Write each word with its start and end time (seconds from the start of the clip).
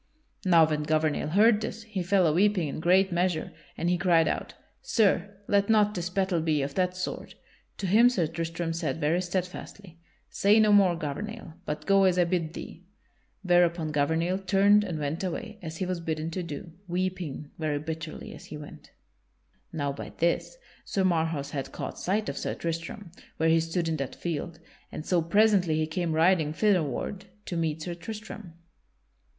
Now 0.43 0.65
when 0.67 0.81
Gouvernail 0.81 1.27
heard 1.27 1.61
this, 1.61 1.83
he 1.83 2.01
fell 2.01 2.25
a 2.25 2.33
weeping 2.33 2.67
in 2.67 2.79
great 2.79 3.11
measure; 3.11 3.51
and 3.77 3.87
he 3.87 3.99
cried 3.99 4.27
out: 4.27 4.55
"Sir, 4.81 5.35
let 5.47 5.69
not 5.69 5.93
this 5.93 6.09
battle 6.09 6.41
be 6.41 6.63
of 6.63 6.73
that 6.73 6.97
sort!" 6.97 7.35
To 7.77 7.85
him 7.85 8.09
Sir 8.09 8.25
Tristram 8.25 8.73
said 8.73 8.99
very 8.99 9.21
steadfastly: 9.21 9.99
"Say 10.27 10.59
no 10.59 10.71
more, 10.71 10.95
Gouvernail, 10.95 11.53
but 11.67 11.85
go 11.85 12.05
as 12.05 12.17
I 12.17 12.23
bid 12.23 12.55
thee." 12.55 12.83
Whereupon 13.43 13.91
Gouvernail 13.91 14.39
turned 14.39 14.83
and 14.83 14.97
went 14.97 15.23
away, 15.23 15.59
as 15.61 15.77
he 15.77 15.85
was 15.85 15.99
bidden 15.99 16.31
to 16.31 16.41
do, 16.41 16.71
weeping 16.87 17.51
very 17.59 17.77
bitterly 17.77 18.33
as 18.33 18.45
he 18.45 18.57
went. 18.57 18.89
[Sidenote: 19.71 19.97
Sir 19.99 20.03
Tristram 20.03 20.13
proclaims 20.15 20.15
his 20.15 20.15
degree] 20.15 20.33
Now 20.33 20.39
by 20.39 20.39
this 20.39 20.57
Sir 20.83 21.03
Marhaus 21.03 21.51
had 21.51 21.71
caught 21.71 21.99
sight 21.99 22.27
of 22.27 22.39
Sir 22.39 22.55
Tristram 22.55 23.11
where 23.37 23.49
he 23.49 23.59
stood 23.59 23.87
in 23.87 23.97
that 23.97 24.15
field, 24.15 24.59
and 24.91 25.05
so 25.05 25.21
presently 25.21 25.75
he 25.75 25.85
came 25.85 26.13
riding 26.13 26.53
thitherward 26.53 27.25
to 27.45 27.55
meet 27.55 27.83
Sir 27.83 27.93
Tristram. 27.93 28.53